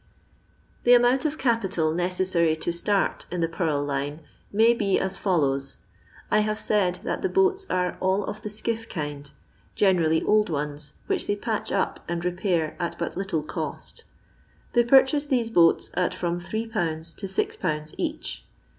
The 0.83 0.95
amount 0.95 1.25
of 1.25 1.37
capital 1.37 1.93
necessary 1.93 2.55
to 2.55 2.71
start 2.73 3.27
in 3.29 3.39
the 3.39 3.47
purl 3.47 3.83
line 3.85 4.21
may 4.51 4.73
be 4.73 4.99
as 4.99 5.15
follows:— 5.19 5.77
I 6.31 6.39
have 6.39 6.57
said 6.59 7.01
that 7.03 7.21
the 7.21 7.29
boats 7.29 7.67
are 7.69 7.97
all'of 7.99 8.41
the 8.41 8.49
skiff 8.49 8.89
kind—generally 8.89 10.23
old 10.23 10.49
ones, 10.49 10.93
which 11.05 11.27
they 11.27 11.35
patch 11.35 11.71
up 11.71 12.03
and 12.09 12.25
repair 12.25 12.75
at 12.79 12.97
but 12.97 13.15
little 13.15 13.43
cost 13.43 14.03
They 14.73 14.83
purchase 14.85 15.25
these 15.25 15.51
boats 15.51 15.91
at 15.93 16.15
from 16.15 16.39
8/. 16.39 17.15
to 17.17 17.27
6/. 17.27 17.93
each. 17.99 18.43